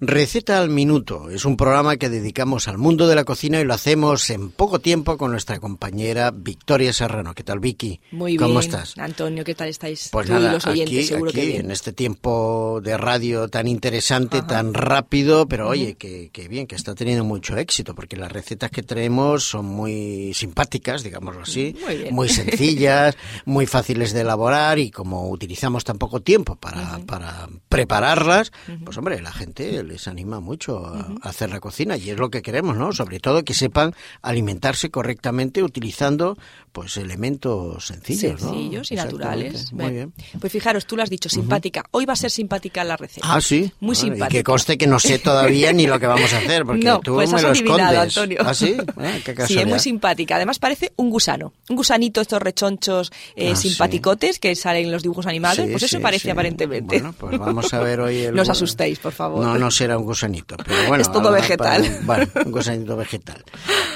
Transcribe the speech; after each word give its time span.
Receta 0.00 0.60
al 0.60 0.70
Minuto 0.70 1.28
es 1.28 1.44
un 1.44 1.56
programa 1.56 1.96
que 1.96 2.08
dedicamos 2.08 2.68
al 2.68 2.78
mundo 2.78 3.08
de 3.08 3.16
la 3.16 3.24
cocina 3.24 3.58
y 3.60 3.64
lo 3.64 3.74
hacemos 3.74 4.30
en 4.30 4.50
poco 4.50 4.78
tiempo 4.78 5.18
con 5.18 5.32
nuestra 5.32 5.58
compañera 5.58 6.30
Victoria 6.30 6.92
Serrano. 6.92 7.34
¿Qué 7.34 7.42
tal, 7.42 7.58
Vicky? 7.58 8.00
Muy 8.12 8.36
bien. 8.36 8.42
¿Cómo 8.46 8.60
estás? 8.60 8.96
Antonio, 8.96 9.42
¿qué 9.42 9.56
tal 9.56 9.68
estáis? 9.68 10.08
Pues 10.12 10.28
Tú 10.28 10.34
nada, 10.34 10.50
y 10.50 10.52
los 10.52 10.66
oyentes, 10.68 10.96
aquí, 10.98 11.04
seguro 11.04 11.30
aquí, 11.30 11.40
que 11.40 11.46
bien. 11.46 11.64
en 11.64 11.70
este 11.72 11.92
tiempo 11.92 12.80
de 12.80 12.96
radio 12.96 13.48
tan 13.48 13.66
interesante, 13.66 14.36
Ajá. 14.38 14.46
tan 14.46 14.72
rápido, 14.72 15.48
pero 15.48 15.66
oye, 15.68 15.96
que, 15.96 16.30
que 16.32 16.46
bien, 16.46 16.68
que 16.68 16.76
está 16.76 16.94
teniendo 16.94 17.24
mucho 17.24 17.56
éxito, 17.56 17.96
porque 17.96 18.16
las 18.16 18.30
recetas 18.30 18.70
que 18.70 18.84
traemos 18.84 19.42
son 19.42 19.64
muy 19.64 20.32
simpáticas, 20.32 21.02
digámoslo 21.02 21.42
así, 21.42 21.74
Muy 21.84 21.96
bien. 21.96 22.28
sencillas, 22.28 23.16
muy 23.46 23.66
fáciles 23.66 24.12
de 24.12 24.20
elaborar 24.20 24.78
y 24.78 24.92
como 24.92 25.28
utilizamos 25.28 25.82
tan 25.82 25.98
poco 25.98 26.20
tiempo 26.20 26.54
para, 26.54 27.00
para 27.04 27.48
prepararlas, 27.68 28.52
pues 28.84 28.96
hombre, 28.96 29.20
la 29.20 29.32
gente 29.32 29.87
les 29.88 30.06
anima 30.06 30.40
mucho 30.40 30.86
a, 30.86 31.00
a 31.22 31.28
hacer 31.28 31.50
la 31.50 31.60
cocina 31.60 31.96
y 31.96 32.10
es 32.10 32.18
lo 32.18 32.30
que 32.30 32.42
queremos, 32.42 32.76
¿no? 32.76 32.92
Sobre 32.92 33.18
todo 33.20 33.42
que 33.44 33.54
sepan 33.54 33.94
alimentarse 34.22 34.90
correctamente 34.90 35.62
utilizando 35.62 36.38
pues 36.72 36.96
elementos 36.96 37.86
sencillos, 37.86 38.40
¿no? 38.42 38.50
Sencillos 38.50 38.92
y 38.92 38.94
naturales. 38.94 39.72
Muy 39.72 39.90
bien. 39.90 40.12
Pues 40.40 40.52
fijaros, 40.52 40.86
tú 40.86 40.96
lo 40.96 41.02
has 41.02 41.10
dicho, 41.10 41.28
simpática. 41.28 41.84
Hoy 41.90 42.04
va 42.04 42.12
a 42.12 42.16
ser 42.16 42.30
simpática 42.30 42.84
la 42.84 42.96
receta. 42.96 43.26
Ah, 43.34 43.40
sí. 43.40 43.72
Muy 43.80 43.96
simpática. 43.96 44.28
Y 44.28 44.30
que 44.30 44.44
conste 44.44 44.78
que 44.78 44.86
no 44.86 45.00
sé 45.00 45.18
todavía 45.18 45.72
ni 45.72 45.86
lo 45.86 45.98
que 45.98 46.06
vamos 46.06 46.32
a 46.32 46.38
hacer, 46.38 46.64
porque 46.64 46.84
no, 46.84 47.00
tú 47.00 47.14
pues 47.14 47.30
me 47.30 47.36
has 47.36 47.42
lo 47.42 47.48
adivinado, 47.48 48.02
escondes. 48.04 48.16
Antonio. 48.18 48.38
¿Ah, 48.44 48.54
sí? 48.54 48.76
Ah, 48.98 49.16
qué 49.24 49.46
sí, 49.46 49.58
es 49.58 49.66
muy 49.66 49.78
simpática. 49.78 50.36
Además 50.36 50.58
parece 50.58 50.92
un 50.96 51.08
gusano. 51.10 51.52
Un 51.68 51.76
gusanito, 51.76 52.20
estos 52.20 52.42
rechonchos 52.42 53.10
eh, 53.36 53.52
Ah, 53.52 53.56
sí. 53.56 53.68
simpaticotes 53.70 54.38
que 54.38 54.54
salen 54.54 54.86
en 54.86 54.92
los 54.92 55.02
dibujos 55.02 55.26
animados. 55.26 55.64
Sí, 55.64 55.70
pues 55.70 55.82
eso 55.84 55.96
sí, 55.96 56.02
parece 56.02 56.30
aparentemente. 56.30 56.98
Bueno, 57.00 57.14
pues 57.18 57.38
vamos 57.38 57.72
a 57.72 57.80
ver 57.80 58.00
hoy 58.00 58.18
el... 58.24 58.34
No 58.34 58.42
os 58.42 58.48
asustéis, 58.50 58.98
por 58.98 59.12
favor. 59.12 59.44
No, 59.44 59.56
no 59.58 59.70
será 59.78 59.96
un 59.96 60.04
gusanito, 60.04 60.56
pero 60.58 60.88
bueno. 60.88 61.02
Es 61.02 61.10
todo 61.10 61.30
vegetal. 61.32 61.82
para- 62.06 62.26
Bueno, 62.26 62.32
un 62.46 62.52
gusanito 62.52 62.96
vegetal. 62.96 63.42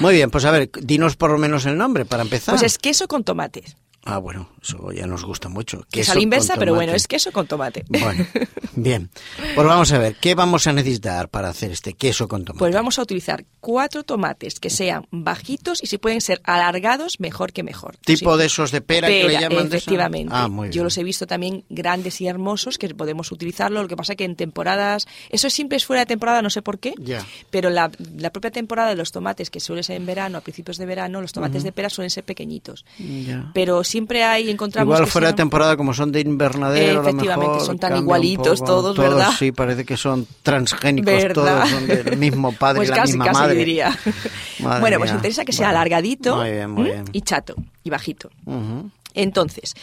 Muy 0.01 0.15
bien, 0.15 0.31
pues 0.31 0.45
a 0.45 0.51
ver, 0.51 0.71
dinos 0.81 1.17
por 1.17 1.31
lo 1.31 1.39
menos 1.39 1.67
el 1.67 1.77
nombre 1.77 2.05
para 2.05 2.23
empezar. 2.23 2.55
Pues 2.55 2.63
es 2.63 2.79
queso 2.79 3.07
con 3.09 3.25
tomates. 3.25 3.77
Ah, 4.05 4.19
bueno, 4.19 4.49
eso 4.61 4.91
ya 4.93 5.07
nos 5.07 5.25
gusta 5.25 5.49
mucho. 5.49 5.79
Que 5.91 6.01
es 6.01 6.07
Queso 6.07 6.13
a 6.13 6.15
la 6.17 6.23
inversa, 6.23 6.55
pero 6.59 6.75
bueno, 6.75 6.93
es 6.93 7.07
queso 7.07 7.31
con 7.31 7.47
tomate. 7.47 7.85
Bueno, 7.89 8.27
bien. 8.75 9.11
Pues 9.55 9.67
vamos 9.67 9.93
a 9.93 9.99
ver, 9.99 10.17
¿qué 10.17 10.35
vamos 10.35 10.67
a 10.67 10.73
necesitar 10.73 11.29
para 11.29 11.49
hacer 11.49 11.71
este 11.71 11.93
queso 11.95 12.27
con 12.27 12.45
tomate? 12.45 12.59
Pues 12.59 12.75
vamos 12.75 12.99
a 12.99 13.03
utilizar 13.03 13.45
cuatro 13.61 14.03
tomates 14.03 14.59
que 14.59 14.71
sean 14.71 15.07
bajitos 15.13 15.83
y 15.83 15.87
si 15.87 15.99
pueden 15.99 16.21
ser 16.21 16.41
alargados, 16.45 17.21
mejor 17.21 17.53
que 17.53 17.63
mejor. 17.63 17.97
¿Tipo 17.99 18.33
Sí. 18.35 18.41
de 18.41 18.47
esos 18.47 18.73
de 18.73 18.81
pera, 18.81 19.07
que 19.07 19.25
le 19.25 19.35
llaman? 19.41 19.69
de 19.69 19.77
efectivamente. 19.77 20.33
Ah, 20.35 20.49
muy 20.49 20.69
bien. 20.69 20.73
Yo 20.73 20.83
los 20.85 20.99
he 20.99 21.05
visto 21.05 21.27
también 21.29 21.65
grandes 21.71 22.21
y 22.21 22.27
hermosos 22.27 22.79
que 22.79 22.93
podemos 22.95 23.31
utilizarlo. 23.31 23.83
Lo 23.83 23.89
que 23.89 23.97
pasa 23.97 24.17
que 24.17 24.25
en 24.25 24.35
temporadas, 24.35 25.07
eso 25.31 25.49
siempre 25.49 25.77
es 25.77 25.87
fuera 25.87 26.01
de 26.01 26.07
temporada, 26.07 26.43
no 26.43 26.51
sé 26.51 26.61
por 26.61 26.81
qué, 26.81 26.95
Ya. 26.99 27.25
pero 27.51 27.71
la, 27.71 27.91
la 28.17 28.31
propia 28.31 28.51
temporada 28.51 28.89
de 28.89 28.97
los 28.97 29.13
tomates, 29.13 29.49
que 29.51 29.61
suele 29.61 29.85
ser 29.85 29.97
en 29.97 30.07
verano, 30.07 30.39
a 30.39 30.41
principios 30.41 30.77
de 30.77 30.87
verano, 30.87 31.21
los 31.21 31.33
tomates 31.33 31.63
de 31.63 31.71
pera 31.71 31.89
suelen 31.89 32.11
ser 32.11 32.25
pequeñitos. 32.25 32.85
Ya. 32.99 33.51
Pero 33.55 33.85
siempre 33.93 34.25
hay, 34.25 34.51
encontramos 34.51 34.95
Igual 34.95 35.07
fuera 35.07 35.29
de 35.29 35.35
temporada, 35.35 35.77
como 35.77 35.93
son 35.93 36.11
de 36.13 36.21
invernadero, 36.21 37.01
a 37.01 37.03
lo 37.03 37.09
Efectivamente, 37.09 37.53
mejor 37.53 37.67
son 37.67 37.79
tan 37.79 37.97
igualitos 37.99 38.61
poco. 38.61 38.73
todos, 38.73 38.97
¿verdad? 38.97 39.31
Sí, 39.39 39.53
parece 39.53 39.85
que 39.85 39.97
son 39.97 40.27
transgénicos 40.43 41.13
¿Verdad? 41.13 41.35
todos, 41.35 41.69
son 41.69 41.87
del 41.87 42.17
mismo 42.17 42.53
padre 42.53 42.79
pues 42.79 42.89
y 42.89 42.91
la 42.91 42.97
casi, 42.97 43.13
misma 43.13 43.25
casi 43.27 43.41
madre. 43.41 43.55
diría. 43.59 43.99
Madre 44.61 44.81
bueno, 44.81 44.99
pues 44.99 45.13
interesa 45.13 45.45
que 45.45 45.53
sea 45.53 45.67
Bueno, 45.69 45.79
alargadito 45.81 46.37
Muy 46.37 46.51
bien, 46.51 46.71
muy 46.71 46.83
¿m? 46.85 46.93
bien. 46.93 47.05
y 47.13 47.21
chato 47.23 47.55
y 47.85 47.91
bajito. 47.91 48.31
Ujú. 48.47 48.91
Entonces, 49.15 49.75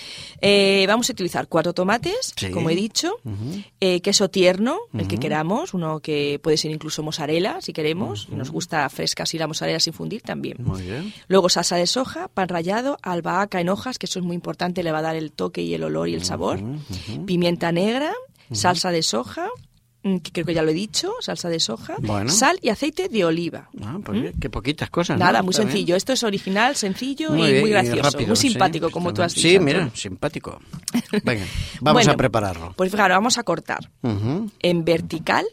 eh, 0.42 0.86
vamos 0.88 1.10
a 1.10 1.14
utilizar 1.14 1.48
cuatro 1.48 1.74
tomates, 1.74 2.34
Sí. 2.36 2.50
como 2.52 2.70
he 2.70 2.76
dicho, 2.76 3.14
eh, 3.80 4.02
queso 4.02 4.30
tierno, 4.30 4.78
el 4.98 5.08
que 5.08 5.18
queramos, 5.18 5.74
uno 5.74 6.00
que 6.00 6.40
puede 6.42 6.58
ser 6.58 6.72
incluso 6.72 7.04
mozzarella, 7.04 7.62
si 7.62 7.74
queremos, 7.74 8.30
nos 8.30 8.50
gusta 8.52 8.88
fresca 8.90 9.24
así 9.24 9.38
la 9.38 9.48
mozzarella 9.48 9.80
sin 9.80 9.94
fundir 9.94 10.22
también. 10.22 10.58
Muy 10.60 10.82
bien. 10.82 11.14
Luego 11.28 11.50
salsa 11.50 11.76
de 11.76 11.88
soja, 11.88 12.28
pan 12.28 12.50
rallado, 12.50 12.98
albahaca 13.02 13.62
en 13.62 13.70
hojas, 13.70 13.98
que 14.00 14.06
eso 14.06 14.20
es 14.20 14.26
muy 14.26 14.36
importante, 14.36 14.84
le 14.84 14.92
va 14.92 15.00
a 15.00 15.04
dar 15.04 15.16
el 15.16 15.32
toque 15.32 15.62
y 15.62 15.74
el 15.74 15.84
olor 15.84 16.10
y 16.10 16.14
el 16.14 16.24
sabor. 16.24 16.60
Pimienta 17.26 17.72
negra, 17.72 18.14
salsa 18.52 18.92
de 18.92 19.04
soja, 19.04 19.50
que 20.02 20.32
creo 20.32 20.46
que 20.46 20.54
ya 20.54 20.62
lo 20.64 20.72
he 20.72 20.74
dicho, 20.74 21.12
salsa 21.20 21.50
de 21.50 21.60
soja, 21.60 21.96
Bueno. 22.00 22.30
sal 22.30 22.58
y 22.62 22.70
aceite 22.70 23.10
de 23.10 23.26
oliva. 23.26 23.70
Ah, 23.84 23.98
pues 24.04 24.22
bien, 24.22 24.34
qué 24.40 24.50
poquitas 24.50 24.90
cosas. 24.90 25.20
¿no? 25.20 25.26
Nada, 25.26 25.42
muy 25.44 25.54
sencillo. 25.54 25.96
Esto 25.96 26.14
es 26.14 26.24
original, 26.24 26.76
sencillo 26.76 27.32
Muy 27.32 27.48
y 27.48 27.52
bien, 27.52 27.62
muy 27.64 27.70
gracioso. 27.72 28.04
rápido, 28.04 28.28
muy 28.30 28.36
sí, 28.38 28.50
simpático, 28.50 28.90
como 28.92 29.14
tú 29.14 29.22
has 29.22 29.36
dicho. 29.36 29.48
Sí, 29.50 29.60
mira, 29.60 29.90
simpático. 29.94 30.60
Venga, 31.24 31.46
vamos 31.82 31.94
Bueno, 32.06 32.12
a 32.14 32.18
prepararlo. 32.18 32.74
Pues 32.78 32.92
fijaros, 32.92 33.18
vamos 33.18 33.38
a 33.38 33.44
cortar 33.44 33.90
en 34.62 34.86
vertical, 34.86 35.46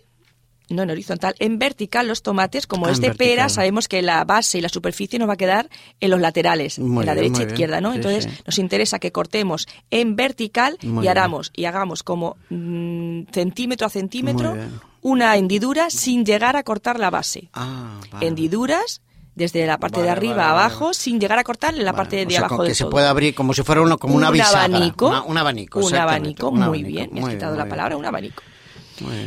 no 0.69 0.83
en 0.83 0.91
horizontal, 0.91 1.35
en 1.39 1.59
vertical 1.59 2.09
los 2.09 2.23
tomates, 2.23 2.67
como 2.67 2.87
Ah, 2.87 2.91
es 2.91 3.01
de 3.01 3.09
vertical. 3.09 3.29
pera, 3.29 3.49
sabemos 3.49 3.87
que 3.89 4.03
la 4.03 4.25
base 4.25 4.59
y 4.59 4.61
la 4.61 4.69
superficie 4.69 5.19
nos 5.19 5.29
va 5.29 5.35
a 5.35 5.37
quedar 5.37 5.69
en 6.01 6.11
los 6.11 6.21
laterales, 6.21 6.79
Muy 6.79 7.03
en 7.03 7.07
la 7.07 7.15
bien, 7.15 7.33
derecha 7.33 7.43
e 7.45 7.47
izquierda, 7.53 7.81
¿no? 7.81 7.91
Sí, 7.93 7.97
Entonces 7.97 8.25
sí. 8.25 8.31
nos 8.45 8.59
interesa 8.59 8.99
que 8.99 9.13
cortemos 9.13 9.69
en 9.91 10.17
vertical 10.17 10.77
Muy 10.83 10.99
y 10.99 11.01
bien. 11.03 11.11
hagamos, 11.19 11.53
y 11.55 11.67
hagamos 11.67 12.03
como 12.03 12.37
mm, 12.51 13.23
centímetro 13.33 13.87
a 13.87 13.91
centímetro 13.91 14.57
una 15.03 15.37
hendidura 15.37 15.89
sin 15.91 16.25
llegar 16.25 16.57
a 16.57 16.65
cortar 16.65 16.99
la 16.99 17.11
base. 17.11 17.49
Ah, 17.53 18.01
vale. 18.11 18.27
Hendiduras 18.27 19.03
desde 19.37 19.67
la 19.67 19.79
parte 19.79 19.99
Vale, 19.99 20.07
de 20.07 20.11
arriba 20.13 20.37
vale, 20.37 20.49
abajo 20.51 20.95
sin 20.95 21.21
llegar 21.21 21.39
a 21.39 21.45
cortar 21.45 21.75
en 21.75 21.85
la 21.85 21.93
parte 21.93 22.17
o 22.23 22.25
de 22.25 22.31
sea, 22.31 22.41
abajo 22.47 22.65
que 22.65 22.75
se 22.75 22.85
todo. 22.85 22.91
pueda 22.91 23.11
abrir 23.11 23.35
como 23.35 23.53
si 23.55 23.63
fuera 23.63 23.83
uno, 23.83 23.99
como 23.99 24.15
una 24.17 24.29
un 24.29 24.33
bisagra. 24.33 24.65
abanico, 24.65 25.09
Una- 25.09 25.23
un 25.23 25.37
abanico. 25.39 25.79
un 25.79 25.95
abanico, 25.95 26.49
un 26.49 26.55
muy 26.55 26.65
abanico. 26.65 26.89
bien, 26.89 27.11
me 27.13 27.21
has 27.23 27.29
quitado 27.35 27.55
la 27.55 27.69
palabra, 27.69 27.97
un 27.99 28.05
abanico. 28.07 28.43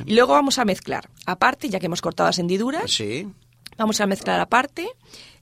Y 0.05 0.13
luego 0.15 0.33
vamos 0.33 0.57
a 0.59 0.65
mezclar, 0.65 1.09
aparte, 1.25 1.69
ya 1.69 1.79
que 1.79 1.85
hemos 1.87 2.01
cortado 2.01 2.27
las 2.29 2.39
hendiduras, 2.39 2.89
Sí. 2.91 3.27
vamos 3.77 3.99
a 4.01 4.07
mezclar 4.07 4.39
aparte 4.39 4.87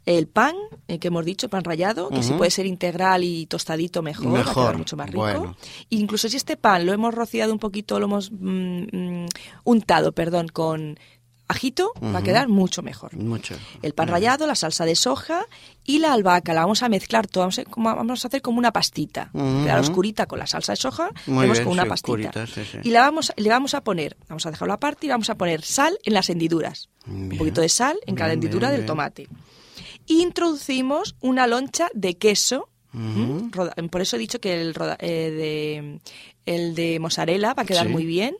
el 0.05 0.27
pan, 0.27 0.55
eh, 0.87 0.99
que 0.99 1.09
hemos 1.09 1.25
dicho, 1.25 1.49
pan 1.49 1.65
rallado, 1.65 2.09
que 2.09 2.23
si 2.23 2.31
puede 2.33 2.49
ser 2.49 2.65
integral 2.65 3.25
y 3.25 3.45
tostadito 3.45 4.01
mejor, 4.01 4.33
va 4.35 4.39
a 4.49 4.53
quedar 4.53 4.77
mucho 4.77 4.95
más 4.95 5.07
rico. 5.07 5.19
bueno. 5.19 5.57
Incluso 5.89 6.29
si 6.29 6.37
este 6.37 6.55
pan 6.55 6.85
lo 6.85 6.93
hemos 6.93 7.13
rociado 7.13 7.51
un 7.51 7.59
poquito, 7.59 7.99
lo 7.99 8.05
hemos 8.05 8.31
mm, 8.31 8.83
mm, 8.91 9.25
untado, 9.65 10.13
perdón, 10.13 10.47
con 10.47 10.97
ajito, 11.49 11.93
va 12.03 12.19
a 12.19 12.23
quedar 12.23 12.47
mucho 12.49 12.81
mejor. 12.81 13.15
Mucho. 13.15 13.55
El 13.81 13.93
pan 13.93 14.07
rallado, 14.09 14.45
la 14.47 14.55
salsa 14.55 14.83
de 14.85 14.95
soja 14.95 15.45
y 15.85 15.99
la 15.99 16.11
albahaca. 16.13 16.53
La 16.53 16.61
vamos 16.61 16.83
a 16.83 16.89
mezclar 16.89 17.25
todo. 17.27 17.43
Vamos 17.43 17.59
a, 17.59 17.63
como- 17.65 17.95
vamos 17.95 18.25
a 18.25 18.27
hacer 18.27 18.41
como 18.41 18.57
una 18.59 18.71
pastita. 18.73 19.29
Ujú. 19.33 19.63
Quedar 19.63 19.79
oscurita 19.79 20.25
con 20.25 20.39
la 20.39 20.47
salsa 20.47 20.73
de 20.73 20.77
soja. 20.77 21.09
Como 21.25 21.39
una 21.39 21.55
sí, 21.55 21.61
pastita. 21.63 21.93
oscurita, 21.93 22.47
sí, 22.47 22.61
sí. 22.69 22.77
Y 22.83 22.89
la 22.91 23.01
vamos, 23.01 23.31
le 23.37 23.49
vamos 23.49 23.73
a 23.73 23.81
poner, 23.81 24.17
vamos 24.27 24.45
a 24.45 24.51
dejarlo 24.51 24.73
aparte 24.73 25.05
y 25.05 25.09
vamos 25.09 25.29
a 25.29 25.35
poner 25.35 25.61
sal 25.63 25.97
en 26.03 26.13
las 26.13 26.29
hendiduras. 26.29 26.89
Un 27.07 27.29
poquito 27.37 27.61
de 27.61 27.69
sal 27.69 27.97
en 28.05 28.15
cada 28.15 28.29
Bien, 28.31 28.43
hendidura 28.43 28.67
bien, 28.69 28.81
del 28.81 28.85
tomate. 28.87 29.27
Introducimos 30.07 31.15
una 31.21 31.47
loncha 31.47 31.89
de 31.93 32.17
queso. 32.17 32.69
¿m? 32.93 33.49
Roda- 33.51 33.75
Por 33.91 34.01
eso 34.01 34.15
he 34.15 34.19
dicho 34.19 34.39
que 34.39 34.59
el, 34.61 34.73
roda- 34.73 34.97
eh, 34.99 35.31
de, 35.31 35.99
el 36.45 36.75
de 36.75 36.99
mozzarella 36.99 37.53
va 37.53 37.63
a 37.63 37.65
quedar 37.65 37.89
muy 37.89 38.05
bien. 38.05 38.35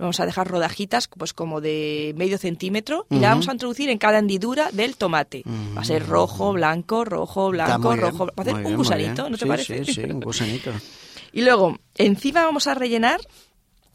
Vamos 0.00 0.18
a 0.18 0.26
dejar 0.26 0.48
rodajitas 0.48 1.06
pues 1.08 1.32
como 1.32 1.60
de 1.60 2.14
medio 2.16 2.38
centímetro 2.38 3.06
y 3.10 3.18
la 3.20 3.28
vamos 3.28 3.48
a 3.48 3.52
introducir 3.52 3.90
en 3.90 3.98
cada 3.98 4.18
hendidura 4.18 4.70
del 4.72 4.96
tomate. 4.96 5.42
Va 5.76 5.82
a 5.82 5.84
ser 5.84 6.06
rojo, 6.06 6.52
blanco, 6.54 7.04
rojo, 7.04 7.50
blanco, 7.50 7.90
bien, 7.90 8.00
rojo. 8.00 8.26
Va 8.26 8.32
a 8.36 8.40
hacer 8.40 8.54
un 8.54 8.62
bien, 8.64 8.76
gusanito. 8.76 9.28
¿no 9.30 9.36
te 9.36 9.46
parece? 9.46 9.84
Sí, 9.84 9.92
sí, 9.94 10.00
un 10.04 10.20
gusanito. 10.20 10.72
Y 11.32 11.42
luego, 11.42 11.78
encima 11.96 12.44
vamos 12.44 12.66
a 12.66 12.74
rellenar, 12.74 13.20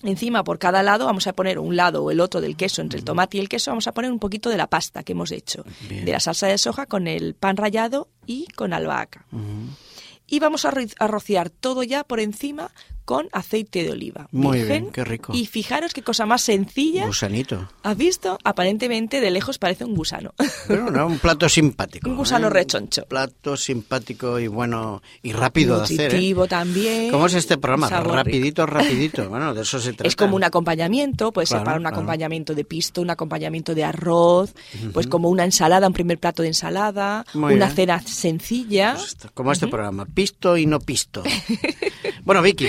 encima 0.04 0.44
por 0.46 0.58
cada 0.58 0.84
lado 0.84 1.06
vamos 1.06 1.28
a 1.28 1.34
poner 1.34 1.60
un 1.60 1.76
lado 1.76 2.02
o 2.04 2.12
el 2.12 2.22
otro 2.22 2.40
del 2.40 2.56
queso, 2.56 2.82
entre 2.82 3.00
el 3.00 3.04
tomate 3.06 3.36
y 3.38 3.40
el 3.42 3.50
queso, 3.50 3.72
vamos 3.72 3.88
a 3.88 3.92
poner 3.92 4.10
un 4.10 4.20
poquito 4.20 4.50
de 4.50 4.56
la 4.56 4.68
pasta 4.68 5.04
que 5.04 5.12
hemos 5.12 5.32
hecho, 5.34 5.66
Bien. 5.90 6.06
de 6.06 6.12
la 6.14 6.22
salsa 6.22 6.48
de 6.48 6.58
soja 6.58 6.86
con 6.86 7.08
el 7.08 7.34
pan 7.34 7.58
rallado 7.58 8.08
y 8.26 8.46
con 8.56 8.72
albahaca. 8.72 9.26
Y 10.28 10.40
vamos 10.40 10.64
a, 10.66 10.72
ro- 10.72 10.82
a 10.98 11.08
rociar 11.08 11.50
todo 11.50 11.84
ya 11.84 12.04
por 12.06 12.20
encima 12.22 12.72
con 13.06 13.30
aceite 13.32 13.84
de 13.84 13.92
oliva. 13.92 14.28
Muy 14.32 14.58
virgen. 14.58 14.82
bien, 14.84 14.94
qué 14.94 15.04
rico. 15.06 15.32
Y 15.34 15.46
fijaros 15.46 15.94
qué 15.94 16.02
cosa 16.02 16.26
más 16.26 16.42
sencilla. 16.42 17.06
Gusanito. 17.06 17.70
¿Has 17.84 17.96
visto? 17.96 18.38
Aparentemente 18.44 19.22
de 19.22 19.32
lejos 19.32 19.60
parece 19.60 19.86
un 19.86 19.96
gusano. 19.96 20.34
Pero 20.68 20.90
no, 20.92 21.06
un 21.08 21.20
plato 21.20 21.48
simpático. 21.48 22.10
Un 22.10 22.18
gusano 22.18 22.48
¿eh? 22.48 22.50
rechoncho. 22.50 23.06
Plato 23.06 23.56
simpático 23.56 24.40
y 24.40 24.48
bueno 24.48 25.02
y 25.22 25.32
rápido 25.34 25.78
de 25.78 25.84
hacer. 25.84 26.00
¿eh? 26.00 26.04
Nutritivo 26.06 26.48
también. 26.48 27.12
¿Cómo 27.12 27.28
es 27.28 27.36
este 27.36 27.58
programa? 27.58 27.88
Sabor 27.90 28.08
rico. 28.08 28.16
Rapidito, 28.16 28.66
rapidito. 28.66 29.30
Bueno, 29.36 29.54
de 29.54 29.62
eso 29.64 29.80
se 29.80 29.92
trata. 29.94 30.08
Es 30.08 30.16
como 30.16 30.36
un 30.36 30.44
acompañamiento, 30.44 31.32
puede 31.32 31.46
ser 31.48 31.56
Claro, 31.58 31.66
para 31.66 31.78
un 31.78 31.84
claro. 31.84 31.96
acompañamiento 31.98 32.54
de 32.56 32.64
pisto, 32.66 33.02
un 33.02 33.10
acompañamiento 33.10 33.76
de 33.76 33.84
arroz, 33.84 34.54
pues 34.94 35.08
como 35.08 35.30
una 35.30 35.44
ensalada, 35.46 35.88
un 35.88 35.94
primer 35.94 36.18
plato 36.20 36.42
de 36.42 36.50
ensalada, 36.50 37.26
Muy 37.34 37.54
una 37.54 37.66
bien. 37.66 37.76
cena 37.76 38.02
sencilla. 38.02 38.94
Pues 38.96 39.08
esto, 39.10 39.30
como 39.34 39.52
este 39.52 39.68
programa, 39.68 40.06
pisto 40.06 40.58
y 40.58 40.66
no 40.66 40.80
pisto. 40.80 41.24
bueno, 42.26 42.42
Vicky, 42.42 42.68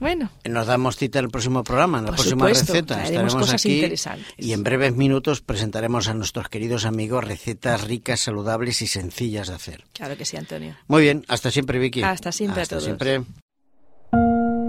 Bueno, 0.00 0.30
nos 0.44 0.66
damos 0.66 0.96
cita 0.96 1.18
en 1.18 1.24
el 1.26 1.30
próximo 1.30 1.64
programa, 1.64 1.98
en 1.98 2.04
la 2.04 2.10
Por 2.12 2.16
próxima 2.20 2.46
supuesto, 2.48 2.72
receta. 2.72 3.02
Estaremos 3.04 3.34
cosas 3.34 3.54
aquí 3.56 3.74
interesantes. 3.76 4.26
y 4.36 4.52
en 4.52 4.62
breves 4.62 4.94
minutos 4.94 5.40
presentaremos 5.40 6.06
a 6.08 6.14
nuestros 6.14 6.48
queridos 6.48 6.84
amigos 6.84 7.24
recetas 7.24 7.82
ricas, 7.84 8.20
saludables 8.20 8.80
y 8.82 8.86
sencillas 8.86 9.48
de 9.48 9.54
hacer. 9.54 9.84
claro 9.92 10.16
que 10.16 10.24
sí, 10.24 10.36
Antonio. 10.36 10.76
Muy 10.86 11.02
bien, 11.02 11.24
hasta 11.28 11.50
siempre, 11.50 11.78
Vicky. 11.80 12.02
Hasta 12.02 12.30
siempre 12.30 12.60
a 12.60 12.62
Hasta 12.62 12.76
todos. 12.76 12.84
siempre. 12.84 13.22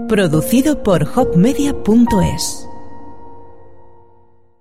Producido 0.08 0.82
por 0.82 1.08
hopmedia.es 1.14 2.66